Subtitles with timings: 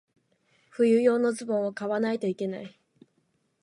[0.75, 2.75] 冬用のズボンを買わないといけない。